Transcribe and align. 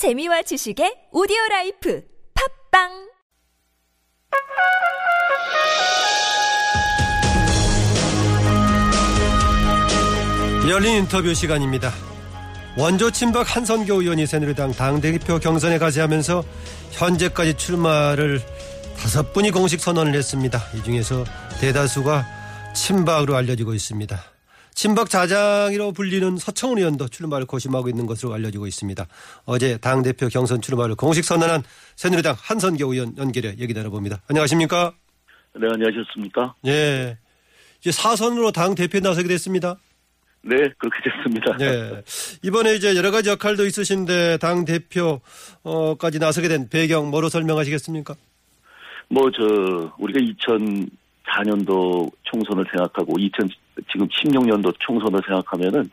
재미와 0.00 0.40
지식의 0.40 1.12
오디오 1.12 1.36
라이프 1.50 2.02
팟빵 2.72 2.88
열린 10.70 10.96
인터뷰 11.00 11.34
시간입니다. 11.34 11.92
원조 12.78 13.10
친박 13.10 13.54
한선교 13.54 14.00
의원이 14.00 14.26
새누리당 14.26 14.72
당대표 14.72 15.38
경선에 15.38 15.76
가세하면서 15.76 16.44
현재까지 16.92 17.58
출마를 17.58 18.40
다섯 18.96 19.34
분이 19.34 19.50
공식 19.50 19.80
선언을 19.80 20.14
했습니다. 20.14 20.62
이 20.76 20.82
중에서 20.82 21.26
대다수가 21.60 22.24
친박으로 22.74 23.36
알려지고 23.36 23.74
있습니다. 23.74 24.18
친박 24.80 25.10
좌장이라고 25.10 25.92
불리는 25.92 26.38
서청원 26.38 26.78
의원도 26.78 27.08
출마를 27.08 27.44
고심하고 27.44 27.90
있는 27.90 28.06
것으로 28.06 28.32
알려지고 28.32 28.66
있습니다. 28.66 29.06
어제 29.44 29.76
당대표 29.76 30.28
경선 30.28 30.62
출마를 30.62 30.94
공식 30.94 31.22
선언한 31.22 31.64
새누리당 31.96 32.34
한선교 32.38 32.90
의원 32.90 33.14
연결해 33.18 33.56
얘기 33.58 33.74
나눠봅니다. 33.74 34.22
안녕하십니까? 34.30 34.94
네, 35.54 35.68
안녕하셨습니까? 35.70 36.54
예. 36.66 37.18
이제 37.80 37.92
사선으로 37.92 38.52
당대표 38.52 39.00
나서게 39.00 39.28
됐습니다. 39.28 39.76
네, 40.40 40.56
그렇게 40.78 40.96
됐습니다. 41.04 41.58
네. 41.58 42.02
이번에 42.42 42.74
이제 42.74 42.96
여러 42.96 43.10
가지 43.10 43.28
역할도 43.28 43.66
있으신데 43.66 44.38
당 44.38 44.64
대표까지 44.64 46.18
나서게 46.18 46.48
된 46.48 46.70
배경 46.70 47.10
뭐로 47.10 47.28
설명하시겠습니까? 47.28 48.14
뭐 49.10 49.30
저 49.36 49.92
우리가 49.98 50.20
2004년도 50.20 52.10
총선을 52.22 52.64
생각하고 52.72 53.18
2000 53.18 53.50
지금 53.90 54.06
16년도 54.08 54.74
총선을 54.80 55.20
생각하면은 55.26 55.90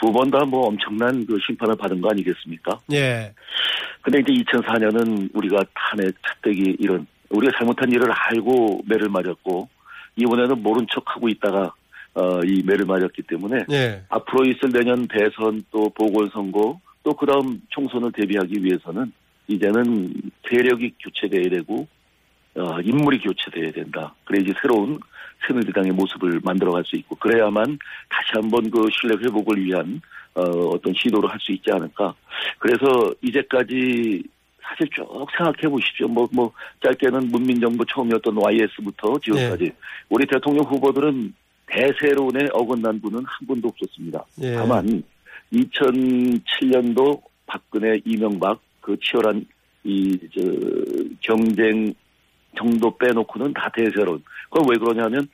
두 0.00 0.12
번 0.12 0.30
다 0.30 0.44
뭐 0.44 0.66
엄청난 0.68 1.24
그 1.26 1.36
심판을 1.46 1.76
받은 1.76 2.00
거 2.00 2.10
아니겠습니까? 2.10 2.78
예. 2.92 3.32
근데 4.02 4.20
이제 4.20 4.32
2004년은 4.44 5.30
우리가 5.34 5.62
탄핵 5.74 6.14
차떼기 6.26 6.76
이런 6.78 7.06
우리가 7.30 7.52
잘못한 7.58 7.90
일을 7.92 8.10
알고 8.10 8.82
매를 8.86 9.08
맞았고 9.08 9.68
이번에는 10.16 10.62
모른 10.62 10.86
척하고 10.92 11.28
있다가 11.28 11.72
어, 12.14 12.40
이 12.44 12.62
매를 12.64 12.86
맞았기 12.86 13.22
때문에 13.22 13.64
예. 13.70 14.02
앞으로 14.08 14.44
있을 14.46 14.70
내년 14.72 15.06
대선 15.06 15.62
또 15.70 15.90
보궐선거 15.90 16.80
또 17.02 17.12
그다음 17.14 17.60
총선을 17.70 18.12
대비하기 18.12 18.64
위해서는 18.64 19.12
이제는 19.48 20.12
세력이 20.48 20.94
교체돼야 21.02 21.48
되고 21.50 21.86
어, 22.56 22.80
인물이 22.80 23.18
교체돼야 23.20 23.70
된다. 23.72 24.14
그래 24.24 24.40
이제 24.42 24.52
새로운 24.60 24.98
새누리당의 25.46 25.92
모습을 25.92 26.40
만들어갈 26.42 26.84
수 26.84 26.96
있고 26.96 27.16
그래야만 27.16 27.78
다시 28.08 28.30
한번 28.34 28.70
그 28.70 28.86
신뢰 28.92 29.16
회복을 29.16 29.64
위한 29.64 30.00
어, 30.34 30.42
어떤 30.42 30.92
시도를 30.94 31.28
할 31.30 31.38
수 31.40 31.52
있지 31.52 31.70
않을까. 31.72 32.14
그래서 32.58 33.12
이제까지 33.22 34.22
사실 34.60 34.88
쭉 34.94 35.26
생각해 35.36 35.68
보십시오. 35.68 36.06
뭐, 36.08 36.28
뭐, 36.32 36.52
짧게는 36.82 37.28
문민정부 37.28 37.84
처음이었던 37.86 38.36
YS부터 38.36 39.18
지금까지. 39.22 39.72
우리 40.10 40.26
대통령 40.26 40.64
후보들은 40.64 41.32
대세론에 41.66 42.48
어긋난 42.52 43.00
분은 43.00 43.18
한 43.24 43.46
분도 43.46 43.68
없었습니다. 43.68 44.24
예. 44.42 44.54
다만 44.54 45.02
2007년도 45.52 47.20
박근혜 47.46 48.00
이명박 48.04 48.60
그 48.80 48.96
치열한 49.00 49.46
이 49.84 50.18
저 50.34 50.42
경쟁 51.20 51.94
정도 52.56 52.96
빼놓고는 52.96 53.52
다 53.54 53.70
대세론. 53.74 54.22
그건 54.50 54.68
왜 54.70 54.78
그러냐면 54.78 55.28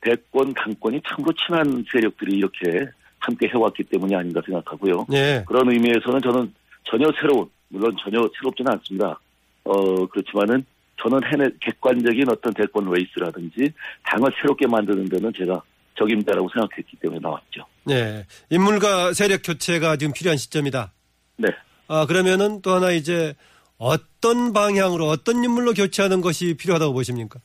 대권 0.00 0.54
당권이 0.54 1.00
참으로 1.08 1.32
친한 1.32 1.84
세력들이 1.90 2.36
이렇게 2.36 2.88
함께 3.18 3.48
해왔기 3.48 3.84
때문이 3.84 4.14
아닌가 4.14 4.40
생각하고요. 4.44 5.06
예. 5.12 5.44
그런 5.46 5.70
의미에서는 5.70 6.20
저는 6.22 6.52
전혀 6.84 7.10
새로운 7.20 7.48
물론 7.68 7.96
전혀 8.02 8.18
새롭지는 8.38 8.72
않습니다. 8.72 9.18
어 9.64 10.06
그렇지만은 10.06 10.64
저는 11.02 11.20
해내 11.24 11.50
객관적인 11.60 12.28
어떤 12.30 12.54
대권 12.54 12.90
레이스라든지 12.90 13.72
당을 14.04 14.30
새롭게 14.40 14.66
만드는 14.66 15.08
데는 15.08 15.32
제가 15.36 15.62
적임자라고 15.98 16.48
생각했기 16.52 16.96
때문에 17.00 17.20
나왔죠. 17.20 17.64
예. 17.90 18.24
인물과 18.50 19.12
세력 19.12 19.40
교체가 19.42 19.96
지금 19.96 20.12
필요한 20.12 20.36
시점이다. 20.36 20.92
네. 21.38 21.48
아, 21.88 22.06
그러면은 22.06 22.62
또 22.62 22.72
하나 22.72 22.90
이제 22.92 23.34
어떤 23.78 24.52
방향으로 24.52 25.06
어떤 25.06 25.42
인물로 25.42 25.72
교체하는 25.72 26.20
것이 26.20 26.54
필요하다고 26.56 26.92
보십니까? 26.92 27.40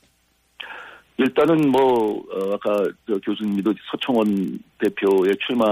일단은 1.18 1.70
뭐 1.70 2.18
어, 2.18 2.54
아까 2.56 2.84
저 3.08 3.14
교수님도 3.20 3.74
서청원 3.92 4.60
대표의 4.80 5.36
출마 5.46 5.66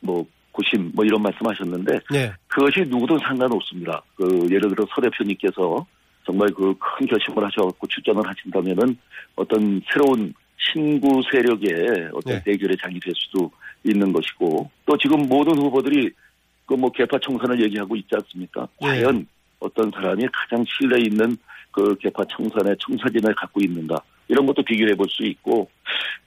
뭐 0.00 0.26
고심 0.52 0.90
뭐 0.94 1.04
이런 1.04 1.22
말씀하셨는데 1.22 1.98
예. 2.14 2.32
그것이 2.48 2.80
누구든 2.88 3.18
상관없습니다. 3.18 4.02
그 4.16 4.24
예를 4.50 4.70
들어 4.70 4.86
서 4.86 5.00
대표님께서 5.02 5.86
정말 6.24 6.48
그 6.48 6.74
큰 6.78 7.06
결심을 7.06 7.44
하셔갖고 7.44 7.86
출전을 7.86 8.22
하신다면은 8.26 8.96
어떤 9.36 9.80
새로운 9.92 10.32
신구 10.56 11.22
세력의 11.30 12.10
어떤 12.14 12.34
네. 12.34 12.42
대결의 12.44 12.76
장이 12.82 12.98
될 13.00 13.12
수도 13.16 13.50
있는 13.84 14.12
것이고 14.12 14.70
또 14.86 14.96
지금 14.98 15.28
모든 15.28 15.56
후보들이 15.58 16.10
그 16.66 16.74
뭐 16.74 16.90
개파 16.92 17.18
청산을 17.22 17.62
얘기하고 17.64 17.96
있지 17.96 18.08
않습니까? 18.12 18.68
네. 18.80 18.88
과연 18.88 19.26
어떤 19.60 19.90
사람이 19.90 20.26
가장 20.32 20.64
신뢰 20.66 21.00
있는 21.00 21.36
그 21.70 21.96
개파 21.98 22.24
청산의 22.24 22.76
청사진을 22.80 23.34
갖고 23.34 23.60
있는가 23.60 23.96
이런 24.28 24.46
것도 24.46 24.62
비교해 24.64 24.94
볼 24.94 25.06
수 25.08 25.24
있고 25.24 25.68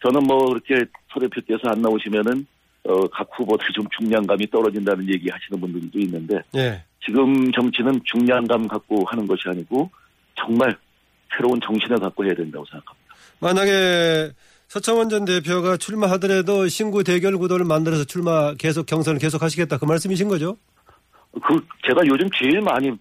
저는 0.03 0.23
뭐 0.25 0.45
그렇게 0.45 0.85
서 1.13 1.19
대표께서 1.19 1.69
안 1.69 1.81
나오시면은 1.81 2.45
어, 2.83 3.07
각 3.09 3.29
후보들이 3.31 3.73
좀 3.73 3.85
중량감이 3.99 4.49
떨어진다는 4.49 5.07
얘기 5.07 5.29
하시는 5.29 5.61
분들도 5.61 5.99
있는데 5.99 6.41
예. 6.55 6.83
지금 7.05 7.51
정치는 7.51 8.01
중량감 8.05 8.67
갖고 8.67 9.03
하는 9.05 9.27
것이 9.27 9.43
아니고 9.45 9.89
정말 10.35 10.75
새로운 11.35 11.59
정신을 11.61 11.97
갖고 11.97 12.25
해야 12.25 12.33
된다고 12.33 12.65
생각합니다. 12.65 13.15
만약에 13.39 14.31
서청원 14.67 15.09
전 15.09 15.25
대표가 15.25 15.77
출마하더라도 15.77 16.67
신구 16.67 17.03
대결 17.03 17.37
구도를 17.37 17.65
만들어서 17.65 18.03
출마 18.05 18.53
계속 18.55 18.85
경선을 18.85 19.19
계속 19.19 19.41
하시겠다 19.43 19.77
그 19.77 19.85
말씀이신 19.85 20.27
거죠? 20.27 20.57
그 21.33 21.59
제가 21.87 22.01
요즘 22.07 22.27
제일 22.39 22.61
많이 22.61 22.91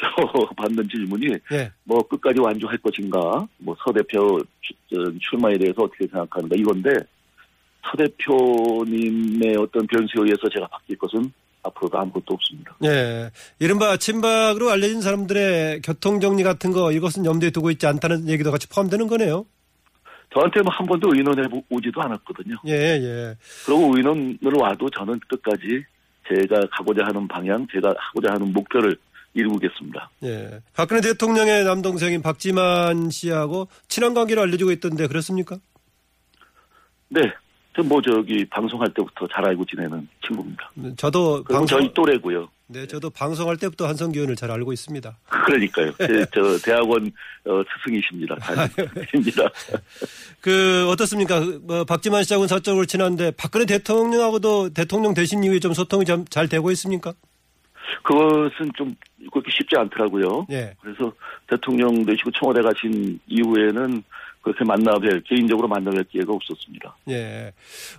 저 0.00 0.46
받는 0.56 0.88
질문이 0.88 1.26
예. 1.52 1.72
뭐 1.84 2.00
끝까지 2.06 2.40
완주할 2.40 2.78
것인가, 2.78 3.46
뭐 3.58 3.74
서 3.84 3.92
대표 3.92 4.38
출마에 5.20 5.58
대해서 5.58 5.82
어떻게 5.82 6.06
생각하는가 6.06 6.54
이건데 6.56 6.90
서 7.84 7.96
대표님의 7.96 9.56
어떤 9.56 9.86
변수에 9.86 10.22
의해서 10.22 10.48
제가 10.52 10.66
바뀔 10.68 10.96
것은 10.98 11.32
앞으로도 11.62 11.98
아무것도 11.98 12.34
없습니다. 12.34 12.76
예. 12.84 13.30
이른바 13.58 13.96
친박으로 13.96 14.70
알려진 14.70 15.00
사람들의 15.00 15.82
교통정리 15.82 16.42
같은 16.44 16.70
거 16.72 16.92
이것은 16.92 17.24
염두에 17.24 17.50
두고 17.50 17.70
있지 17.72 17.86
않다는 17.86 18.28
얘기도 18.28 18.50
같이 18.52 18.68
포함되는 18.68 19.06
거네요. 19.08 19.44
저한테 20.32 20.60
뭐 20.60 20.72
한 20.72 20.86
번도 20.86 21.08
의논해 21.14 21.48
보- 21.48 21.64
오지도 21.70 22.00
않았거든요. 22.02 22.56
예, 22.66 22.72
예. 22.72 23.34
그리고 23.66 23.92
의논을 23.96 24.38
와도 24.60 24.88
저는 24.90 25.18
끝까지 25.26 25.82
제가 26.28 26.60
가고자 26.70 27.04
하는 27.06 27.26
방향, 27.26 27.66
제가 27.72 27.94
하고자 27.96 28.34
하는 28.34 28.52
목표를 28.52 28.94
이루겠습니다. 29.34 30.10
예. 30.24 30.60
박근혜 30.74 31.00
대통령의 31.00 31.64
남동생인 31.64 32.22
박지만 32.22 33.10
씨하고 33.10 33.68
친한 33.88 34.14
관계로 34.14 34.42
알려지고 34.42 34.72
있던데 34.72 35.06
그렇습니까? 35.06 35.56
네. 37.08 37.20
저뭐 37.76 38.02
저기 38.02 38.44
방송할 38.46 38.92
때부터 38.92 39.28
잘 39.32 39.44
알고 39.46 39.64
지내는 39.64 40.08
친구입니다. 40.26 40.70
저도 40.96 41.44
그리고 41.44 41.60
방송 41.60 41.78
저희 41.78 41.94
또래고요. 41.94 42.48
네, 42.70 42.86
저도 42.86 43.08
방송할 43.08 43.56
때부터 43.56 43.86
한성기 43.86 44.18
의원을 44.18 44.36
잘 44.36 44.50
알고 44.50 44.72
있습니다. 44.72 45.16
그러니까요. 45.46 45.92
제, 45.96 46.26
저 46.34 46.58
대학원 46.64 47.10
어, 47.46 47.62
스승이십니다. 47.72 48.34
다입니다. 48.36 49.48
그 50.40 50.86
어떻습니까? 50.90 51.40
그, 51.40 51.60
뭐 51.62 51.84
박지만 51.84 52.24
씨하고는 52.24 52.48
사적으로 52.48 52.84
친한데 52.84 53.30
박근혜 53.36 53.64
대통령하고도 53.64 54.74
대통령 54.74 55.14
되신 55.14 55.44
이후에 55.44 55.60
좀 55.60 55.72
소통이 55.72 56.04
좀 56.04 56.24
잘 56.28 56.48
되고 56.48 56.70
있습니까? 56.72 57.14
그것은 58.02 58.70
좀 58.76 58.94
그렇게 59.32 59.50
쉽지 59.50 59.76
않더라고요. 59.76 60.46
예. 60.50 60.74
그래서 60.80 61.12
대통령 61.48 62.04
되시고 62.04 62.30
청와대 62.32 62.62
가신 62.62 63.18
이후에는 63.26 64.02
그렇게 64.40 64.64
만나뵐 64.64 65.24
개인적으로 65.24 65.68
만나뵐 65.68 66.08
기회가 66.08 66.32
없었습니다. 66.32 66.96
예. 67.10 67.52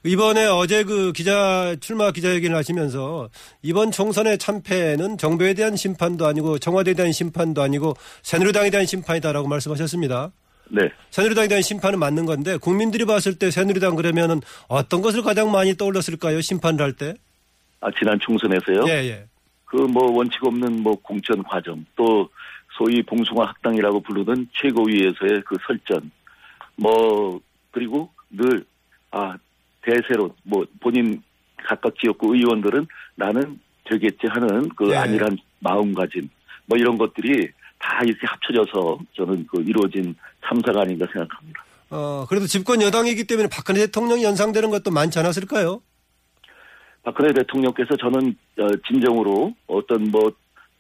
이번에 0.03 0.45
어제 0.45 0.83
그 0.83 1.11
기자, 1.11 1.75
출마 1.79 2.11
기자회견을 2.11 2.55
하시면서 2.55 3.29
이번 3.61 3.91
총선의 3.91 4.37
참패는 4.37 5.17
정부에 5.17 5.53
대한 5.53 5.75
심판도 5.75 6.25
아니고 6.25 6.57
청와대에 6.59 6.93
대한 6.93 7.11
심판도 7.11 7.61
아니고 7.61 7.95
새누리당에 8.23 8.69
대한 8.69 8.85
심판이다라고 8.85 9.47
말씀하셨습니다. 9.47 10.31
네. 10.71 10.89
새누리당에 11.09 11.47
대한 11.47 11.61
심판은 11.61 11.99
맞는 11.99 12.25
건데 12.25 12.57
국민들이 12.57 13.05
봤을 13.05 13.35
때 13.35 13.51
새누리당 13.51 13.95
그러면은 13.95 14.41
어떤 14.67 15.01
것을 15.01 15.23
가장 15.23 15.51
많이 15.51 15.75
떠올렸을까요? 15.75 16.41
심판을 16.41 16.81
할 16.81 16.93
때? 16.93 17.15
아, 17.81 17.89
지난 17.97 18.19
총선에서요. 18.19 18.85
예, 18.87 19.09
예. 19.09 19.25
그 19.69 19.77
뭐 19.77 20.11
원칙 20.11 20.43
없는 20.43 20.81
뭐 20.83 20.95
공천 20.95 21.43
과정 21.43 21.85
또 21.95 22.29
소위 22.77 23.03
봉숭아 23.03 23.45
학당이라고 23.47 24.01
부르는 24.01 24.47
최고위에서의 24.53 25.43
그 25.45 25.55
설전 25.67 26.11
뭐 26.75 27.39
그리고 27.71 28.09
늘 28.31 28.65
아 29.11 29.35
대세로 29.81 30.35
뭐 30.43 30.65
본인 30.79 31.21
각각 31.67 31.93
지역구 31.99 32.35
의원들은 32.35 32.87
나는 33.15 33.59
되겠지 33.85 34.27
하는 34.29 34.69
그 34.69 34.89
예. 34.91 34.95
안일한 34.95 35.37
마음가짐 35.59 36.29
뭐 36.65 36.77
이런 36.77 36.97
것들이 36.97 37.49
다 37.79 38.01
이렇게 38.03 38.27
합쳐져서 38.27 38.99
저는 39.15 39.47
그 39.47 39.61
이루어진 39.61 40.15
참사가 40.45 40.81
아닌가 40.81 41.07
생각합니다. 41.11 41.63
어, 41.89 42.25
그래도 42.29 42.45
집권 42.45 42.81
여당이기 42.81 43.25
때문에 43.25 43.49
박근혜 43.51 43.79
대통령이 43.79 44.23
연상되는 44.23 44.69
것도 44.69 44.91
많지 44.91 45.17
않았을까요? 45.17 45.81
박근혜 47.09 47.33
대통령께서 47.33 47.95
저는 47.97 48.35
어, 48.59 48.67
진정으로 48.87 49.51
어떤 49.65 50.11
뭐 50.11 50.31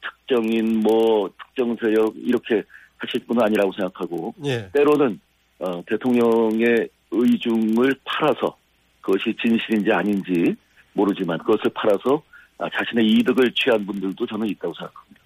특정인 0.01 0.79
뭐 0.79 1.27
특정 1.39 1.75
세력 1.81 2.13
이렇게 2.17 2.61
하실 2.97 3.25
분은 3.25 3.41
아니라고 3.41 3.71
생각하고 3.73 4.35
예. 4.45 4.69
때로는 4.71 5.19
어, 5.57 5.83
대통령의 5.87 6.87
의중을 7.09 7.95
팔아서 8.03 8.55
그것이 9.01 9.35
진실인지 9.41 9.91
아닌지 9.91 10.55
모르지만 10.93 11.39
그것을 11.39 11.71
팔아서 11.73 12.21
아, 12.59 12.67
자신의 12.77 13.07
이득을 13.07 13.51
취한 13.55 13.85
분들도 13.87 14.27
저는 14.27 14.47
있다고 14.49 14.73
생각합니다. 14.75 15.19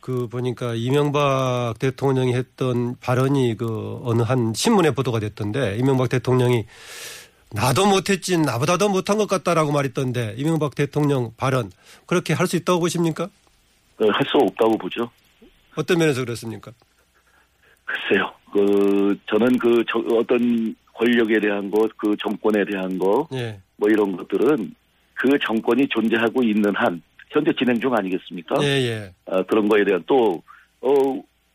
그 0.00 0.28
보니까 0.28 0.74
이명박 0.74 1.74
대통령이 1.78 2.32
했던 2.34 2.96
발언이 3.00 3.56
그 3.56 4.00
어느 4.04 4.22
한 4.22 4.54
신문에 4.54 4.92
보도가 4.92 5.18
됐던데 5.18 5.76
이명박 5.78 6.08
대통령이 6.08 6.64
나도 7.52 7.86
못했지 7.86 8.36
나보다도 8.38 8.88
못한 8.88 9.16
것 9.18 9.28
같다라고 9.28 9.72
말했던데 9.72 10.34
이명박 10.36 10.74
대통령 10.74 11.32
발언 11.36 11.70
그렇게 12.06 12.34
할 12.34 12.46
수 12.46 12.56
있다고 12.56 12.80
보십니까? 12.80 13.24
어, 13.98 14.06
할수 14.10 14.36
없다고 14.38 14.76
보죠. 14.78 15.10
어떤 15.76 15.98
면에서 15.98 16.24
그렇습니까? 16.24 16.72
글쎄요. 17.84 18.32
그 18.52 19.16
저는 19.30 19.58
그 19.58 19.84
저- 19.90 20.16
어떤 20.16 20.74
권력에 20.94 21.40
대한 21.40 21.70
것, 21.70 21.90
그 21.96 22.14
정권에 22.22 22.64
대한 22.70 22.98
거, 22.98 23.28
예. 23.34 23.60
뭐 23.76 23.88
이런 23.90 24.16
것들은 24.16 24.74
그 25.14 25.38
정권이 25.46 25.86
존재하고 25.88 26.42
있는 26.42 26.74
한 26.74 27.02
현재 27.30 27.52
진행 27.58 27.78
중 27.80 27.94
아니겠습니까? 27.94 28.56
예, 28.62 28.66
예. 28.66 29.12
아, 29.26 29.42
그런 29.42 29.68
거에 29.68 29.84
대한 29.84 30.02
또 30.06 30.42
어, 30.80 30.90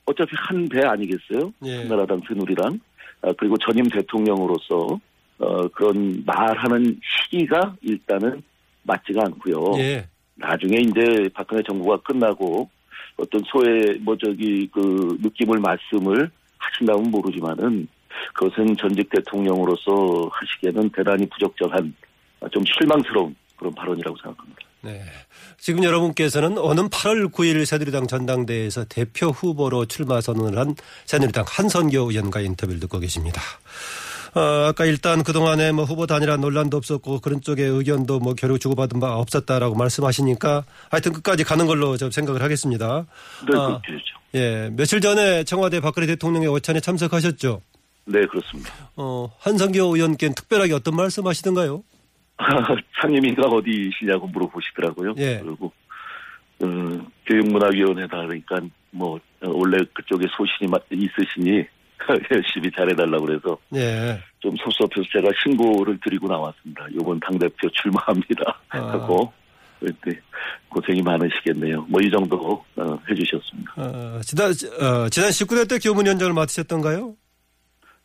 어차피 0.06 0.32
한 0.36 0.68
배 0.68 0.82
아니겠어요? 0.86 1.54
예. 1.66 1.78
한나라당 1.78 2.22
새누리당 2.28 2.80
아, 3.24 3.32
그리고 3.38 3.58
전임 3.58 3.88
대통령으로서 3.90 5.00
어, 5.42 5.68
그런 5.70 6.24
말하는 6.26 7.00
시기가 7.02 7.76
일단은 7.82 8.44
맞지가 8.84 9.24
않고요. 9.26 9.74
예. 9.80 10.08
나중에 10.36 10.78
이제 10.78 11.30
박근혜 11.34 11.62
정부가 11.64 11.98
끝나고 12.02 12.70
어떤 13.18 13.42
소의 13.46 14.00
뭐 14.02 14.16
저기 14.18 14.70
그 14.72 15.18
느낌을 15.22 15.60
말씀을 15.60 16.30
하신다면 16.58 17.10
모르지만은 17.12 17.88
그것은 18.34 18.78
전직 18.78 19.10
대통령으로서 19.10 20.30
하시기에는 20.32 20.90
대단히 20.96 21.28
부적절한 21.30 21.94
아, 22.42 22.48
좀 22.50 22.64
실망스러운 22.66 23.36
그런 23.58 23.74
발언이라고 23.74 24.16
생각합니다. 24.18 24.62
네. 24.82 25.02
지금 25.58 25.84
여러분께서는 25.84 26.58
오는 26.58 26.90
8월 26.90 27.32
9일 27.32 27.66
새누리당 27.66 28.08
전당대회에서 28.08 28.86
대표 28.86 29.28
후보로 29.28 29.86
출마 29.86 30.22
선언을 30.22 30.58
한 30.58 30.76
새누리당 31.06 31.46
한선교 31.48 32.12
의원과 32.12 32.42
인터뷰를 32.42 32.80
듣고 32.80 33.00
계십니다. 33.00 33.42
어, 34.34 34.40
아까 34.70 34.86
일단 34.86 35.24
그동안에 35.24 35.72
뭐 35.74 35.84
후보 35.84 36.06
단일화 36.08 36.38
논란도 36.38 36.78
없었고 36.78 37.20
그런 37.20 37.42
쪽의 37.42 37.66
의견도 37.68 38.20
뭐 38.20 38.34
결국 38.34 38.60
주고받은 38.60 39.00
바 39.00 39.18
없었다라고 39.18 39.76
말씀하시니까 39.76 40.64
하여튼 40.90 41.12
끝까지 41.14 41.44
가는 41.44 41.66
걸로 41.68 41.98
좀 41.98 42.12
생각을 42.12 42.42
하겠습니다. 42.42 43.06
네, 43.52 43.58
아. 43.60 43.68
그렇게 43.68 43.92
되죠. 43.92 44.04
예. 44.36 44.70
며칠 44.72 45.02
전에 45.02 45.44
청와대 45.44 45.82
박근혜 45.82 46.08
대통령의 46.08 46.48
오찬에 46.48 46.80
참석하셨죠. 46.80 47.62
네, 48.06 48.26
그렇습니다. 48.28 48.72
어, 48.96 49.30
한선교 49.40 49.96
의원께는 49.96 50.34
특별하게 50.36 50.74
어떤 50.74 50.96
말씀 50.96 51.28
하시던가요? 51.28 51.84
상임위가 53.02 53.44
어디시냐고 53.52 54.28
물어보시더라고요. 54.28 55.16
예. 55.18 55.42
그리고 55.44 55.74
어, 56.64 56.68
교육문화위원회다 57.28 58.16
그러니까 58.18 58.56
뭐 58.92 59.18
어, 59.44 59.50
원래 59.50 59.78
그쪽에 59.94 60.26
소신이 60.38 60.70
마- 60.72 60.78
있으시니 60.90 61.66
열심히 62.32 62.70
잘해달라고 62.76 63.26
그래서 63.26 63.58
예. 63.76 64.20
좀 64.40 64.56
섭섭해서 64.58 65.08
제가 65.12 65.30
신고를 65.44 65.98
드리고 66.04 66.28
나왔습니다. 66.28 66.88
이번 66.94 67.20
당대표 67.20 67.70
출마합니다. 67.70 68.60
아. 68.70 68.78
하고 68.92 69.32
그때 69.80 70.20
고생이 70.70 71.02
많으시겠네요. 71.02 71.82
뭐 71.90 72.02
이 72.02 72.10
정도 72.12 72.64
어, 72.76 73.00
해주셨습니다. 73.10 73.74
어, 73.78 74.22
지난, 74.24 74.52
어, 74.52 75.10
지난 75.10 75.30
19대 75.30 75.68
때 75.70 75.80
교문위원장을 75.80 76.34
맡으셨던가요? 76.34 77.16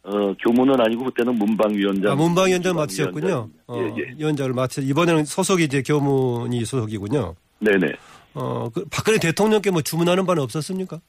어, 0.04 0.32
교문은 0.34 0.81
아니고 0.81 1.04
그때는 1.04 1.34
문방위원장. 1.34 2.12
아, 2.12 2.14
문방위원장 2.14 2.75
문방위원장. 2.75 2.76
맡으셨군요. 2.76 3.50
어, 3.66 3.78
예, 3.78 4.02
예. 4.02 4.14
위원장을 4.19 4.52
맡으 4.52 4.81
이번에는 4.82 5.25
소속이 5.25 5.64
이제 5.64 5.82
교문이 5.82 6.64
소속이군요. 6.64 7.34
네네. 7.58 7.93
어, 8.34 8.69
그 8.70 8.84
박근혜 8.90 9.19
대통령께 9.19 9.70
뭐 9.70 9.82
주문하는 9.82 10.25
바는 10.26 10.43
없었습니까? 10.43 11.00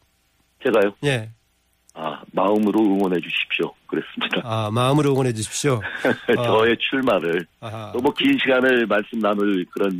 제가요. 0.63 0.93
예. 1.03 1.29
아 1.99 2.21
마음으로 2.31 2.79
응원해 2.79 3.19
주십시오. 3.19 3.73
그랬습니다. 3.87 4.41
아, 4.43 4.69
마음으로 4.71 5.13
응원해 5.13 5.33
주십시오. 5.33 5.81
아. 6.37 6.43
저의 6.43 6.77
출마를 6.77 7.47
아하. 7.59 7.91
너무 7.91 8.13
긴 8.13 8.37
시간을 8.37 8.85
말씀 8.85 9.17
나눌 9.19 9.65
그런 9.71 9.91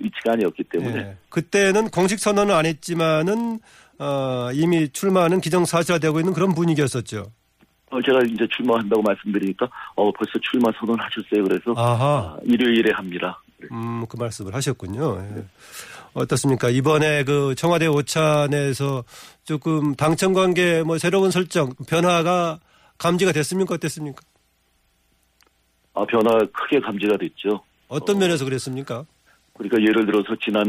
위치가 0.00 0.32
아니었기 0.32 0.64
때문에 0.64 0.96
예. 0.96 1.16
그때는 1.28 1.90
공식 1.90 2.18
선언을 2.18 2.52
안 2.52 2.66
했지만은, 2.66 3.60
어, 4.00 4.48
이미 4.52 4.88
출마는 4.88 5.40
기정사실화되고 5.40 6.18
있는 6.18 6.32
그런 6.32 6.54
분위기였었죠. 6.54 7.30
어, 7.90 8.02
제가 8.02 8.18
이제 8.28 8.48
출마한다고 8.56 9.02
말씀드리니까 9.02 9.68
어 9.94 10.10
벌써 10.10 10.32
출마 10.42 10.72
선언하셨어요. 10.80 11.44
그래서. 11.44 11.74
아, 11.76 12.36
일요일에 12.42 12.90
합니다. 12.92 13.40
음, 13.70 14.04
그 14.08 14.16
말씀을 14.16 14.52
하셨군요. 14.54 15.20
예. 15.20 15.44
어떻습니까? 16.14 16.70
이번에 16.70 17.24
그 17.24 17.54
청와대 17.56 17.86
오찬에서 17.86 19.04
조금 19.44 19.94
당청 19.94 20.32
관계 20.32 20.82
뭐 20.82 20.98
새로운 20.98 21.30
설정, 21.30 21.70
변화가 21.88 22.60
감지가 22.98 23.32
됐습니까? 23.32 23.74
어땠습니까? 23.74 24.22
아 25.94 26.04
변화 26.06 26.38
크게 26.52 26.80
감지가 26.80 27.16
됐죠. 27.16 27.62
어떤 27.88 28.18
면에서 28.18 28.44
그랬습니까? 28.44 29.04
그러니까 29.54 29.80
예를 29.80 30.06
들어서 30.06 30.34
지난 30.42 30.66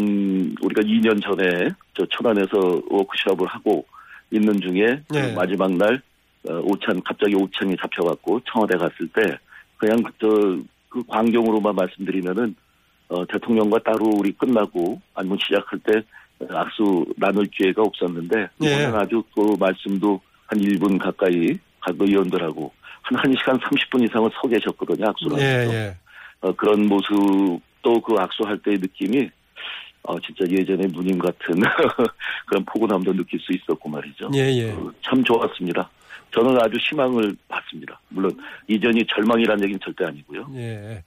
우리가 0.62 0.82
2년 0.82 1.22
전에 1.22 1.70
저 1.94 2.06
천안에서 2.12 2.82
워크숍을 2.90 3.48
하고 3.48 3.86
있는 4.32 4.60
중에 4.60 5.02
그 5.08 5.18
네. 5.18 5.34
마지막 5.34 5.72
날 5.72 6.02
어, 6.48 6.54
오찬 6.64 7.02
갑자기 7.04 7.36
오찬이 7.36 7.76
잡혀갖고 7.82 8.42
청와대 8.52 8.78
갔을 8.78 9.08
때 9.08 9.22
그냥 9.78 10.04
저 10.20 10.76
그 10.96 11.04
광경으로만 11.08 11.76
말씀드리면은 11.76 12.56
어, 13.10 13.26
대통령과 13.28 13.80
따로 13.80 14.06
우리 14.18 14.32
끝나고 14.32 15.00
안문 15.14 15.38
시작할 15.44 15.80
때 15.80 16.02
악수 16.50 17.06
나눌 17.18 17.46
기회가 17.46 17.82
없었는데 17.84 18.48
예. 18.64 18.66
이번엔 18.66 18.96
아주 18.96 19.24
그 19.34 19.56
말씀도 19.60 20.20
한 20.48 20.60
1분 20.60 21.00
가까이 21.00 21.58
각 21.80 21.96
의원들하고 22.00 22.72
한 23.04 23.18
1시간 23.34 23.60
30분 23.62 24.04
이상은 24.04 24.30
서 24.42 24.48
계셨거든요. 24.48 25.08
악수를 25.10 25.40
예, 25.40 25.44
하면서. 25.52 25.74
예. 25.76 25.98
어, 26.42 26.52
그런 26.56 26.88
모습 26.88 27.62
또 27.82 28.02
그 28.02 28.16
악수할 28.18 28.58
때의 28.60 28.80
느낌이 28.80 29.30
어, 30.04 30.20
진짜 30.20 30.46
예전에 30.50 30.88
누님 30.88 31.18
같은 31.20 31.56
그런 32.46 32.66
포근함도 32.66 33.14
느낄 33.14 33.40
수 33.40 33.52
있었고 33.54 33.90
말이죠. 33.90 34.30
예, 34.36 34.40
예. 34.40 34.72
어, 34.72 34.92
참 35.02 35.24
좋았습니다. 35.24 35.90
저는 36.36 36.60
아주 36.62 36.78
희망을 36.78 37.36
받습니다. 37.48 38.00
물론 38.10 38.32
이전이 38.68 39.06
절망이라는 39.08 39.64
얘기는 39.64 39.80
절대 39.84 40.06
아니고요. 40.06 40.48
예. 40.56 41.04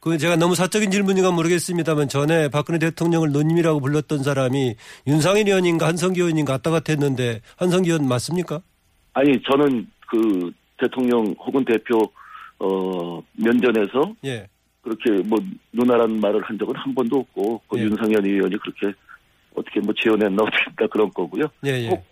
그 0.00 0.18
제가 0.18 0.34
너무 0.34 0.56
사적인 0.56 0.90
질문인가 0.90 1.30
모르겠습니다만 1.30 2.08
전에 2.08 2.48
박근혜 2.48 2.78
대통령을 2.80 3.30
누님이라고 3.30 3.80
불렀던 3.80 4.24
사람이 4.24 4.74
윤상현 5.06 5.46
의원인가 5.46 5.86
한성기 5.86 6.20
의원인가 6.20 6.54
왔다 6.54 6.72
갔다 6.72 6.92
했는데 6.92 7.40
한성기 7.56 7.90
의원 7.90 8.08
맞습니까? 8.08 8.60
아니 9.12 9.40
저는 9.42 9.86
그 10.08 10.50
대통령 10.78 11.32
혹은 11.38 11.64
대표 11.64 12.10
어, 12.58 13.22
면전에서 13.34 14.14
예. 14.24 14.48
그렇게 14.82 15.12
뭐 15.28 15.38
누나라는 15.72 16.18
말을 16.18 16.42
한 16.42 16.58
적은 16.58 16.74
한 16.74 16.92
번도 16.92 17.18
없고 17.18 17.62
그 17.68 17.78
예. 17.78 17.84
윤상현 17.84 18.24
의원이 18.24 18.56
그렇게 18.58 18.98
어떻게 19.54 19.78
뭐 19.78 19.94
지어냈나 19.94 20.42
어떻게 20.42 20.86
그런 20.88 21.08
거고요. 21.10 21.44
예, 21.64 21.84
예. 21.84 22.02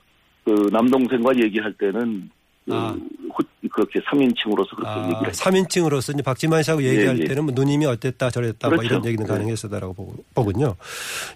꼭그 0.45 0.69
남동생과 0.71 1.33
얘기할 1.43 1.73
때는 1.73 2.31
그 2.31 2.40
아. 2.69 2.97
호- 3.33 3.69
그렇게 3.73 4.01
3인칭으로서 4.01 4.75
그렇게 4.75 4.89
아, 4.91 5.05
얘기를 5.09 5.29
했죠. 5.29 5.45
3인칭으로서 5.45 6.15
이제 6.15 6.23
박지만 6.23 6.63
씨하고 6.63 6.83
얘기할 6.83 7.19
예, 7.19 7.23
예. 7.23 7.25
때는 7.29 7.45
뭐 7.45 7.55
누님이 7.55 7.87
어땠다 7.87 8.31
저랬다 8.31 8.69
뭐 8.69 8.79
그렇죠. 8.79 8.95
이런 8.95 9.07
얘기는 9.07 9.25
네. 9.25 9.33
가능했었다라고 9.33 9.95
보고- 9.95 10.25
보군요. 10.35 10.75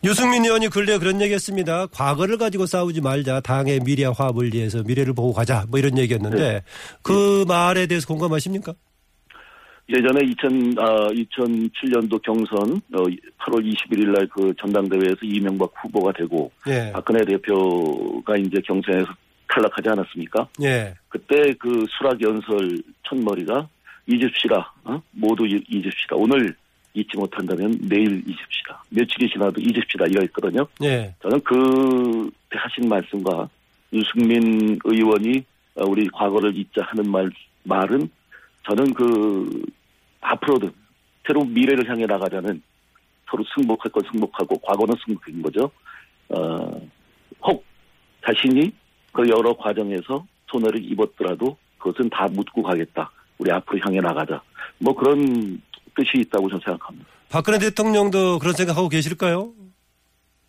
유승민 0.02 0.44
의원이 0.44 0.68
근래 0.68 0.98
그런 0.98 1.20
얘기 1.20 1.32
했습니다. 1.34 1.86
과거를 1.88 2.36
가지고 2.38 2.66
싸우지 2.66 3.00
말자. 3.02 3.40
당의 3.40 3.80
미래와 3.80 4.12
화합을 4.16 4.52
위해서 4.52 4.82
미래를 4.82 5.12
보고 5.14 5.32
가자. 5.32 5.64
뭐 5.68 5.78
이런 5.78 5.96
얘기였는데 5.98 6.36
네. 6.36 6.62
그 7.02 7.44
말에 7.46 7.86
대해서 7.86 8.06
공감하십니까? 8.08 8.74
예전에 9.90 10.20
2000, 10.24 10.74
아, 10.78 11.08
2007년도 11.10 12.22
경선 12.22 12.80
어, 12.94 13.02
8월 13.38 13.62
21일 13.70 14.12
날 14.12 14.26
그 14.28 14.52
전당대회에서 14.58 15.18
이명박 15.22 15.70
후보가 15.82 16.12
되고 16.12 16.50
예. 16.68 16.90
박근혜 16.92 17.22
대표가 17.26 18.34
이제 18.38 18.56
경선에서 18.66 19.06
탈락하지 19.54 19.88
않았습니까? 19.88 20.48
예. 20.62 20.94
그때 21.08 21.52
그 21.58 21.86
수락 21.90 22.20
연설 22.20 22.82
첫머리가 23.04 23.68
잊읍시다. 24.06 24.72
어? 24.84 25.02
모두 25.12 25.46
잊- 25.46 25.64
잊읍시다. 25.68 26.16
오늘 26.16 26.54
잊지 26.94 27.16
못한다면 27.16 27.76
내일 27.82 28.22
잊읍시다. 28.26 28.84
며칠이 28.90 29.30
지나도 29.30 29.60
잊읍시다. 29.60 30.06
이거 30.10 30.22
있거든요. 30.24 30.66
예. 30.82 31.14
저는 31.22 31.40
그 31.42 32.30
하신 32.50 32.88
말씀과 32.88 33.48
유승민 33.92 34.78
의원이 34.84 35.44
어, 35.76 35.84
우리 35.86 36.08
과거를 36.08 36.56
잊자 36.56 36.82
하는 36.84 37.10
말, 37.10 37.30
말은 37.64 38.08
저는 38.68 38.94
그 38.94 39.64
앞으로든 40.20 40.70
새로운 41.26 41.52
미래를 41.52 41.88
향해 41.88 42.06
나가자는 42.06 42.62
서로 43.28 43.44
승복할 43.56 43.90
건 43.90 44.02
승복하고 44.12 44.58
과거는 44.58 44.94
승복인 45.04 45.42
거죠. 45.42 45.70
어, 46.28 46.80
혹 47.42 47.64
자신이 48.24 48.72
그 49.14 49.26
여러 49.28 49.56
과정에서 49.56 50.26
손해를 50.48 50.84
입었더라도 50.84 51.56
그것은 51.78 52.10
다 52.10 52.26
묻고 52.30 52.62
가겠다. 52.62 53.10
우리 53.38 53.50
앞으로 53.50 53.78
향해 53.86 54.00
나가자. 54.00 54.42
뭐 54.78 54.94
그런 54.94 55.60
뜻이 55.96 56.18
있다고 56.18 56.48
저는 56.48 56.60
생각합니다. 56.64 57.06
박근혜 57.30 57.58
대통령도 57.58 58.38
그런 58.40 58.54
생각하고 58.54 58.88
계실까요? 58.88 59.52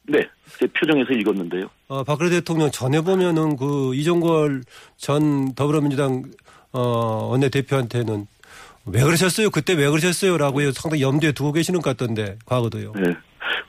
네, 0.08 0.20
제 0.60 0.68
표정에서 0.68 1.14
읽었는데요. 1.14 1.68
어, 1.88 2.04
박근혜 2.04 2.32
대통령 2.32 2.70
전에 2.72 3.02
보면은 3.02 3.56
그 3.56 3.96
이종걸 3.96 4.64
전 4.98 5.54
더불어민주당 5.54 6.24
어, 6.72 7.28
원내대표한테는 7.32 8.28
왜 8.88 9.02
그러셨어요? 9.04 9.50
그때 9.50 9.74
왜 9.74 9.88
그러셨어요? 9.90 10.38
라고 10.38 10.60
상당히 10.72 11.02
염두에 11.02 11.32
두고 11.32 11.54
계시는 11.54 11.82
것 11.82 11.92
같던데, 11.92 12.38
과거도요. 12.46 12.94
네, 12.96 13.16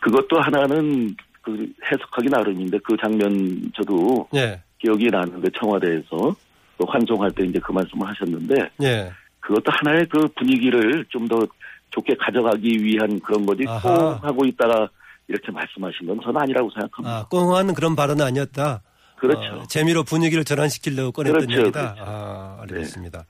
그것도 0.00 0.40
하나는 0.40 1.16
그 1.40 1.66
해석하기 1.90 2.28
나름인데 2.28 2.78
그 2.84 2.96
장면 3.00 3.72
저도 3.74 4.28
예, 4.34 4.60
기억이 4.87 5.07
나는데 5.11 5.49
청와대에서 5.59 6.37
또 6.78 6.87
환송할 6.87 7.33
때 7.33 7.45
이제 7.45 7.59
그 7.59 7.73
말씀을 7.73 8.07
하셨는데 8.07 8.71
예. 8.83 9.12
그것도 9.40 9.64
하나의 9.66 10.07
그 10.09 10.28
분위기를 10.37 11.05
좀 11.09 11.26
더 11.28 11.47
좋게 11.90 12.14
가져가기 12.16 12.83
위한 12.85 13.19
그런 13.21 13.47
거지. 13.47 13.64
꼭 13.64 14.23
하고 14.23 14.45
있다가 14.45 14.88
이렇게 15.28 15.50
말씀하신 15.50 16.07
건 16.07 16.21
저는 16.23 16.40
아니라고 16.40 16.71
생각합니다. 16.71 17.16
아, 17.19 17.26
꽁한 17.28 17.75
그런 17.75 17.97
발언은 17.97 18.25
아니었다. 18.25 18.83
그렇죠. 19.16 19.62
어, 19.62 19.66
재미로 19.66 20.05
분위기를 20.05 20.45
전환시키려고 20.45 21.11
꺼냈던 21.12 21.47
그렇죠, 21.47 21.61
얘기다. 21.62 21.95
그렇죠. 21.95 22.11
아, 22.11 22.59
알겠습니다. 22.62 23.25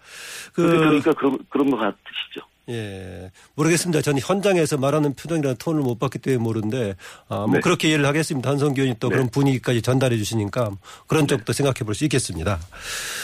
그, 0.52 0.62
그, 0.62 0.78
그러니까 0.78 1.12
그런 1.12 1.38
그런 1.48 1.70
것 1.70 1.76
같으시죠. 1.76 2.40
예. 2.68 3.30
모르겠습니다. 3.54 4.02
저는 4.02 4.20
현장에서 4.24 4.76
말하는 4.76 5.14
표정이나 5.14 5.54
톤을 5.54 5.82
못 5.82 5.98
봤기 5.98 6.18
때문에 6.18 6.42
모르는데, 6.42 6.94
아, 7.28 7.46
뭐 7.46 7.54
네. 7.54 7.60
그렇게 7.60 7.88
이해를 7.88 8.06
하겠습니다. 8.06 8.50
한성규 8.50 8.80
의원이 8.80 8.98
또 9.00 9.08
네. 9.08 9.14
그런 9.16 9.28
분위기까지 9.30 9.82
전달해 9.82 10.16
주시니까 10.16 10.70
그런 11.06 11.26
쪽도 11.26 11.52
생각해 11.52 11.80
볼 11.84 11.94
수 11.94 12.04
있겠습니다. 12.04 12.58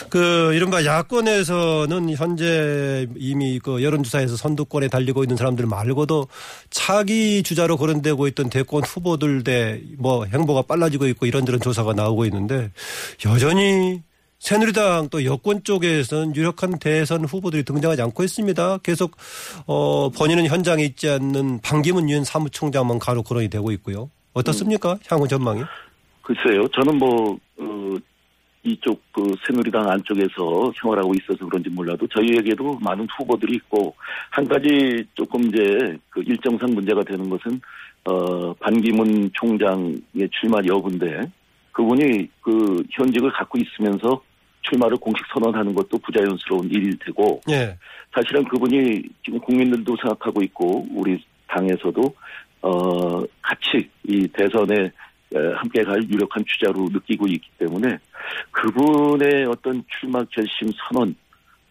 그, 0.09 0.53
이른바 0.55 0.85
야권에서는 0.85 2.15
현재 2.17 3.07
이미 3.17 3.59
그 3.59 3.83
여론조사에서 3.83 4.37
선두권에 4.37 4.89
달리고 4.89 5.25
있는 5.25 5.37
사람들 5.37 5.67
말고도 5.67 6.29
차기 6.71 7.43
주자로 7.43 7.77
거론되고 7.77 8.27
있던 8.29 8.49
대권 8.51 8.83
후보들 8.85 9.45
대 9.45 9.81
뭐 9.99 10.25
행보가 10.25 10.63
빨라지고 10.63 11.07
있고 11.09 11.27
이런저런 11.27 11.61
조사가 11.61 11.93
나오고 11.93 12.25
있는데 12.27 12.71
여전히 13.25 14.03
새누리당 14.43 15.09
또 15.09 15.25
여권 15.25 15.63
쪽에서는 15.63 16.35
유력한 16.35 16.77
대선 16.81 17.25
후보들이 17.25 17.63
등장하지 17.63 18.03
않고 18.03 18.25
있습니다. 18.25 18.79
계속 18.79 19.17
어 19.69 20.11
본인은 20.11 20.47
현장에 20.47 20.83
있지 20.83 21.09
않는 21.09 21.61
방기문 21.63 22.11
유엔 22.11 22.25
사무총장만 22.25 22.99
가로 22.99 23.23
거론이 23.23 23.49
되고 23.49 23.71
있고요. 23.71 24.11
어떻습니까? 24.33 24.99
향후 25.09 25.29
전망이? 25.29 25.63
글쎄요. 26.23 26.67
저는 26.75 26.99
뭐 26.99 27.39
어, 27.57 27.95
이쪽 28.65 29.01
그 29.13 29.23
새누리당 29.47 29.89
안쪽에서 29.89 30.73
생활하고 30.81 31.13
있어서 31.21 31.47
그런지 31.47 31.71
몰라도 31.71 32.05
저희에게도 32.09 32.81
많은 32.81 33.07
후보들이 33.17 33.55
있고 33.55 33.95
한 34.31 34.49
가지 34.49 35.07
조금 35.15 35.41
이제 35.45 35.97
그 36.11 36.21
일정상 36.27 36.75
문제가 36.75 37.05
되는 37.05 37.31
것은 37.31 37.61
어 38.07 38.53
반기문 38.55 39.31
총장의 39.35 40.29
출마 40.33 40.59
여부인데 40.67 41.31
그분이 41.71 42.29
그 42.41 42.83
현직을 42.91 43.31
갖고 43.31 43.57
있으면서 43.57 44.21
출마를 44.63 44.97
공식 44.97 45.25
선언하는 45.33 45.75
것도 45.75 45.99
부자연스러운 45.99 46.69
일일 46.71 46.97
테고 46.99 47.41
예. 47.51 47.77
사실은 48.15 48.45
그분이 48.45 49.03
지금 49.25 49.39
국민들도 49.41 49.97
생각하고 49.97 50.43
있고 50.43 50.87
우리 50.95 51.23
당에서도 51.49 52.15
어 52.63 53.21
같이 53.43 53.89
이 54.07 54.29
대선에 54.29 54.75
에, 55.35 55.39
함께 55.57 55.83
갈 55.83 56.03
유력한 56.09 56.45
주자로 56.47 56.89
느끼고 56.93 57.27
있기 57.27 57.49
때문에 57.59 57.99
그분의 58.53 59.47
어떤 59.47 59.83
출마 59.99 60.23
결심 60.31 60.71
선언 60.89 61.15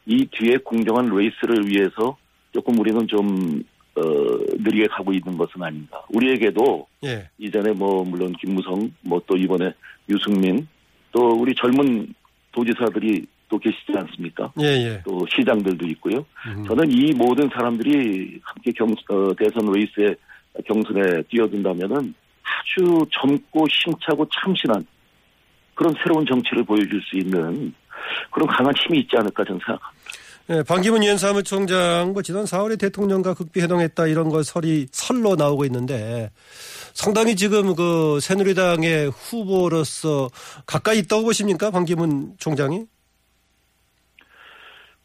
이 0.06 0.26
뒤에 0.32 0.58
공정한 0.58 1.06
레이스를 1.06 1.68
위해서 1.68 2.18
조금 2.54 2.78
우리는 2.80 3.08
좀 3.08 3.64
어, 3.96 4.02
느리게 4.58 4.88
가고 4.88 5.12
있는 5.12 5.38
것은 5.38 5.62
아닌가. 5.62 6.02
우리에게도 6.10 6.88
예. 7.04 7.30
이전에 7.38 7.72
뭐 7.74 8.04
물론 8.06 8.34
김무성 8.40 8.92
뭐 9.02 9.22
또 9.28 9.36
이번에 9.38 9.74
유승민 10.10 10.68
또 11.12 11.30
우리 11.34 11.54
젊은 11.56 12.14
도지사들이 12.52 13.26
또 13.50 13.60
계시지 13.60 13.92
않습니까? 13.96 14.52
예, 14.62 14.66
예. 14.66 15.02
또 15.04 15.26
시장들도 15.30 15.86
있고요. 15.88 16.26
음. 16.48 16.64
저는 16.66 16.90
이 16.90 17.14
모든 17.14 17.50
사람들이 17.50 18.40
함께 18.44 18.72
경, 18.72 18.90
어, 19.10 19.34
대선 19.36 19.72
레이스에 19.72 20.16
경선에 20.66 21.24
뛰어든다면은 21.30 22.14
아주 22.44 23.06
젊고 23.12 23.66
힘차고 23.68 24.28
참신한 24.30 24.86
그런 25.76 25.94
새로운 26.04 26.26
정치를 26.26 26.64
보여줄 26.64 27.02
수 27.02 27.18
있는 27.18 27.74
그런 28.30 28.48
강한 28.48 28.74
힘이 28.76 29.00
있지 29.00 29.16
않을까 29.18 29.44
저는 29.44 29.60
생각합니다. 29.66 30.12
예, 30.52 30.64
반기문 30.64 31.02
유엔 31.02 31.18
사무총장 31.18 32.12
뭐 32.12 32.22
지난 32.22 32.44
4월에 32.44 32.78
대통령과 32.78 33.34
극비 33.36 33.62
회동했다 33.62 34.08
이런 34.08 34.28
거 34.28 34.44
설이 34.44 34.88
설로 34.92 35.36
나오고 35.36 35.64
있는데 35.66 36.30
상당히 36.94 37.38
지금 37.38 37.74
그 37.74 38.20
새누리당의 38.20 39.12
후보로서 39.12 40.30
가까이 40.66 41.00
있다고 41.00 41.24
보십니까? 41.24 41.72
반기문 41.72 42.34
총장이? 42.38 42.86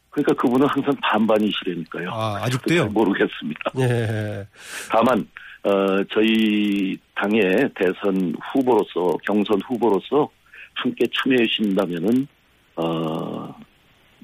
그러니까 0.09 0.33
그분은 0.33 0.67
항상 0.67 0.93
반반이시라니까요. 1.01 2.09
아, 2.11 2.43
아직도요? 2.43 2.79
잘 2.83 2.89
모르겠습니다. 2.89 3.71
예. 3.79 4.45
다만 4.91 5.25
어, 5.63 6.03
저희 6.11 6.97
당의 7.15 7.69
대선 7.73 8.35
후보로서 8.51 9.15
경선 9.23 9.61
후보로서 9.65 10.29
함께 10.73 11.05
참여해 11.13 11.45
주신다면은 11.45 12.27
어, 12.75 13.55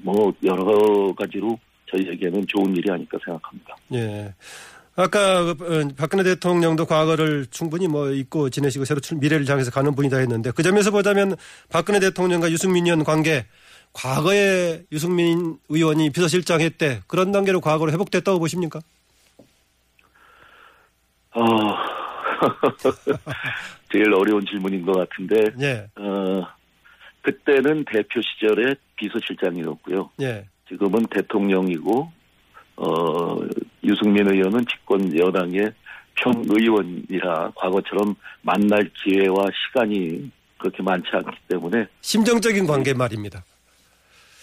뭐 0.04 0.34
여러 0.44 1.14
가지로 1.16 1.58
저희에게는 1.92 2.46
좋은 2.48 2.76
일이 2.76 2.92
아닐까 2.92 3.18
생각합니다. 3.24 3.76
예. 3.94 4.34
아까 4.96 5.44
그, 5.44 5.52
어, 5.52 5.90
박근혜 5.98 6.24
대통령도 6.24 6.86
과거를 6.86 7.48
충분히 7.50 7.88
뭐 7.88 8.12
잊고 8.12 8.50
지내시고 8.50 8.86
새로 8.86 9.00
출- 9.00 9.18
미래를 9.18 9.48
향해서 9.50 9.72
가는 9.72 9.96
분이다 9.96 10.18
했는데 10.18 10.52
그 10.52 10.62
점에서 10.62 10.92
보자면 10.92 11.36
박근혜 11.72 12.00
대통령과 12.00 12.52
유승민 12.52 12.86
의원 12.86 13.04
관계 13.04 13.46
과거에 13.94 14.84
유승민 14.92 15.58
의원이 15.70 16.12
비서실장 16.12 16.62
했대 16.62 17.02
그런 17.08 17.32
단계로 17.32 17.62
과거로 17.62 17.92
회복됐다고 17.92 18.38
보십니까? 18.40 18.80
어, 21.36 21.42
제일 23.92 24.14
어려운 24.14 24.46
질문인 24.46 24.86
것 24.86 24.92
같은데 24.94 25.52
예. 25.62 25.88
어, 26.00 26.46
그때는 27.24 27.86
대표 27.86 28.22
시절에 28.22 28.76
비서실장이었고요. 28.98 30.12
예. 30.22 30.46
지금은 30.70 31.06
대통령이고 31.08 32.12
어, 32.76 33.38
유승민 33.84 34.30
의원은 34.30 34.66
집권 34.68 35.18
여당의 35.18 35.72
평의원이라 36.16 37.52
과거처럼 37.56 38.16
만날 38.42 38.90
기회와 39.04 39.48
시간이 39.68 40.32
그렇게 40.58 40.84
많지 40.84 41.10
않기 41.12 41.38
때문에 41.48 41.88
심정적인 42.02 42.68
관계 42.68 42.94
말입니다. 42.94 43.44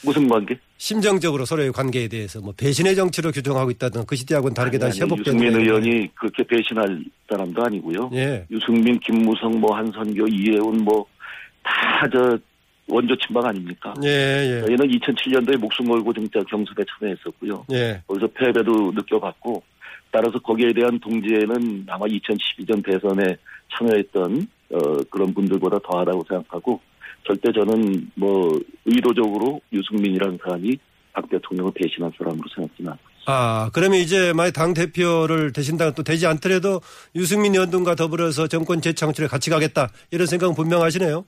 무슨 0.03 0.29
관계? 0.29 0.59
심정적으로 0.79 1.45
서로의 1.45 1.73
관계에 1.73 2.09
대해서 2.09 2.41
뭐 2.41 2.55
배신의 2.57 2.97
정치로 2.97 3.31
규정하고 3.33 3.71
있다든 3.71 4.07
그 4.07 4.17
시대하고는 4.17 4.55
다르게 4.55 4.77
아니, 4.79 4.87
다시 4.87 5.03
회복되는 5.03 5.43
유승민. 5.43 5.61
의원이 5.61 6.15
그렇게 6.15 6.43
배신할 6.43 7.05
사람도 7.29 7.63
아니고요. 7.63 8.11
예. 8.15 8.47
유승민, 8.51 8.99
김무성, 9.01 9.61
뭐 9.61 9.77
한선교, 9.77 10.27
이해운 10.29 10.83
뭐다 10.83 12.09
저 12.13 12.39
원조 12.91 13.17
친박 13.17 13.47
아닙니까? 13.47 13.95
예, 14.05 14.09
예. 14.09 14.61
저희는 14.67 14.89
2007년도에 14.99 15.57
목숨 15.59 15.89
걸고 15.89 16.13
정자 16.13 16.41
경선에 16.49 16.85
참여했었고요. 16.99 17.67
예. 17.73 18.03
거기서 18.07 18.27
패배도 18.29 18.93
느껴봤고 18.95 19.63
따라서 20.11 20.39
거기에 20.41 20.73
대한 20.73 20.99
동지에는 20.99 21.87
아마 21.89 22.07
2012년 22.07 22.85
대선에 22.85 23.37
참여했던 23.77 24.49
어, 24.73 24.79
그런 25.11 25.33
분들보다 25.35 25.79
더하다고 25.85 26.25
생각하고 26.29 26.81
절대 27.27 27.53
저는 27.53 28.11
뭐 28.15 28.59
의도적으로 28.85 29.61
유승민이라는 29.73 30.39
사람이 30.43 30.79
박 31.13 31.29
대통령을 31.29 31.73
배신한 31.75 32.13
사람으로 32.17 32.49
생각지는 32.55 32.93
않고 32.93 33.11
아, 33.27 33.71
그러면 33.73 33.99
이제 33.99 34.33
만약 34.33 34.53
당 34.53 34.75
대표를 34.75 35.53
되신다면 35.53 35.95
또 35.95 36.03
되지 36.03 36.27
않더라도 36.27 36.81
유승민 37.15 37.55
의원 37.55 37.71
등과 37.71 37.95
더불어서 37.95 38.49
정권 38.49 38.81
재창출에 38.81 39.27
같이 39.29 39.51
가겠다 39.51 39.91
이런 40.11 40.27
생각은 40.27 40.55
분명하시네요. 40.55 41.25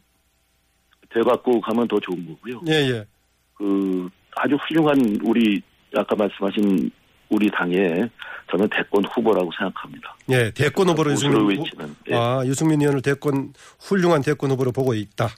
돼갖고 1.14 1.60
가면 1.60 1.88
더 1.88 1.98
좋은 2.00 2.26
거고요. 2.26 2.60
예, 2.68 2.72
예. 2.90 3.06
그 3.54 4.08
아주 4.36 4.56
훌륭한 4.68 5.18
우리 5.22 5.60
아까 5.96 6.14
말씀하신 6.16 6.90
우리 7.28 7.50
당의 7.50 8.08
저는 8.50 8.68
대권 8.68 9.04
후보라고 9.04 9.50
생각합니다. 9.58 10.16
예, 10.30 10.50
대권 10.50 10.88
후보로 10.88 11.12
유승민, 11.12 11.40
후- 11.40 11.46
외치는. 11.48 11.96
예. 12.10 12.14
아, 12.14 12.42
유승민 12.44 12.80
의원을 12.80 13.00
대권, 13.02 13.52
훌륭한 13.80 14.22
대권 14.22 14.50
후보로 14.50 14.72
보고 14.72 14.94
있다. 14.94 15.28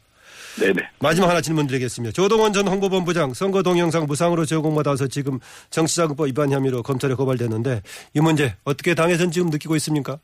네네. 0.60 0.74
마지막 1.00 1.28
하나 1.28 1.40
질문 1.40 1.66
드리겠습니다. 1.66 2.12
조동원 2.12 2.52
전 2.52 2.68
홍보본부장 2.68 3.34
선거 3.34 3.62
동영상 3.62 4.06
무상으로 4.06 4.44
제공받아서 4.44 5.08
지금 5.08 5.40
정치자금법 5.70 6.26
위반 6.28 6.50
혐의로 6.52 6.82
검찰에 6.82 7.14
고발됐는데 7.14 7.82
이 8.14 8.20
문제 8.20 8.54
어떻게 8.64 8.94
당에서는 8.94 9.32
지금 9.32 9.50
느끼고 9.50 9.74
있습니까? 9.76 10.18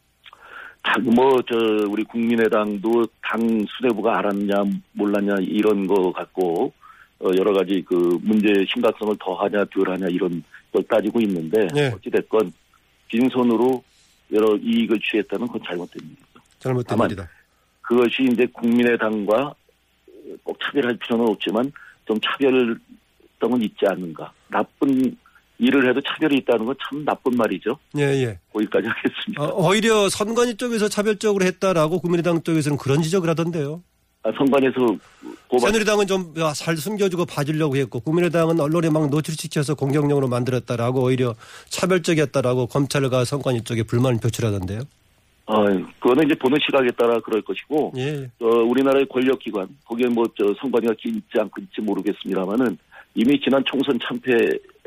뭐, 0.99 1.41
저, 1.49 1.57
우리 1.89 2.03
국민의당도 2.05 3.07
당 3.23 3.41
수뇌부가 3.69 4.19
알았냐, 4.19 4.65
몰랐냐, 4.93 5.37
이런 5.41 5.87
거 5.87 6.13
갖고, 6.13 6.73
어, 7.21 7.31
여러 7.37 7.53
가지 7.53 7.85
그 7.87 8.19
문제의 8.23 8.67
심각성을 8.67 9.15
더하냐, 9.21 9.65
덜하냐, 9.67 10.07
이런 10.09 10.43
걸 10.73 10.83
따지고 10.85 11.21
있는데, 11.21 11.67
네. 11.75 11.93
어찌됐건, 11.93 12.53
빈손으로 13.09 13.83
여러 14.33 14.57
이익을 14.57 14.99
취했다는 15.01 15.47
건 15.47 15.61
잘못된 15.65 16.03
일이죠. 16.03 16.41
잘못된 16.61 16.87
다만 16.89 17.11
일이다. 17.11 17.29
그것이 17.83 18.29
이제 18.33 18.47
국민의당과 18.53 19.55
꼭 20.43 20.59
차별할 20.61 20.97
필요는 20.97 21.27
없지만, 21.29 21.71
좀 22.07 22.19
차별성은 22.21 23.63
있지 23.63 23.87
않는가. 23.87 24.33
나쁜 24.49 25.17
일을 25.61 25.89
해도 25.89 26.01
차별이 26.01 26.39
있다는 26.39 26.65
건 26.67 26.75
참 26.89 27.05
나쁜 27.05 27.37
말이죠. 27.37 27.79
예, 27.99 28.03
예. 28.03 28.39
거기까지 28.53 28.89
하겠습니다. 28.89 29.43
어, 29.45 29.69
오히려 29.69 30.09
선관위 30.09 30.57
쪽에서 30.57 30.89
차별적으로 30.89 31.45
했다라고 31.45 32.01
국민의당 32.01 32.43
쪽에서는 32.43 32.79
그런 32.79 33.03
지적을 33.03 33.29
하던데요. 33.29 33.83
아, 34.23 34.31
선관에서 34.37 34.79
고발 35.49 35.71
새누리당은 35.71 36.07
좀살 36.07 36.77
숨겨주고 36.77 37.25
봐주려고 37.27 37.77
했고 37.77 38.01
국민의당은 38.01 38.61
언론에 38.61 38.91
막 38.91 39.09
노출시켜서 39.09 39.75
공격용으로 39.75 40.29
만들었다라고 40.29 41.03
오히려 41.05 41.35
차별적이었다라고 41.71 42.67
검찰과 42.67 43.25
선관위 43.25 43.65
쪽에 43.65 43.83
불만을 43.83 44.21
표출하던데요. 44.21 44.83
아, 45.47 45.65
그거는 45.99 46.27
이제 46.27 46.35
보는 46.37 46.59
시각에 46.65 46.91
따라 46.93 47.19
그럴 47.21 47.43
것이고, 47.43 47.93
예. 47.97 48.31
어, 48.39 48.47
우리나라의 48.47 49.07
권력기관, 49.09 49.67
거기에 49.85 50.07
뭐, 50.07 50.25
저, 50.39 50.55
선관위가 50.61 50.95
있지 51.05 51.27
않을지 51.35 51.81
모르겠습니다만은, 51.81 52.79
이미 53.17 53.41
지난 53.41 53.65
총선 53.65 53.99
참패 54.07 54.31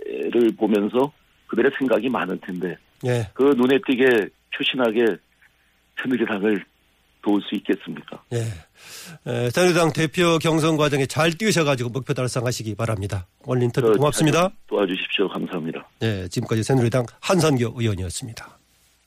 를 0.06 0.56
보면서 0.58 1.12
그들의 1.48 1.72
생각이 1.78 2.10
많을 2.10 2.40
텐데, 2.42 2.78
예. 3.06 3.30
그 3.34 3.44
눈에 3.44 3.80
띄게 3.88 4.28
표신하게 4.56 5.18
새누리당을 6.02 6.64
도울 7.22 7.42
수 7.42 7.56
있겠습니까? 7.56 8.22
예. 8.34 8.40
에, 9.28 9.50
새누리당 9.50 9.94
대표 9.94 10.38
경선 10.40 10.78
과정에 10.78 11.06
잘 11.06 11.32
뛰으셔가지고 11.32 11.90
목표 11.90 12.14
달성하시기 12.14 12.76
바랍니다. 12.76 13.28
오늘 13.46 13.64
인터뷰 13.64 13.88
저 13.94 14.00
고맙습니다. 14.00 14.50
도와주십시오. 14.68 15.30
감사합니다. 15.30 15.88
예, 16.02 16.28
지금까지 16.28 16.64
새누리당 16.64 17.06
한선교 17.22 17.74
의원이었습니다. 17.78 18.60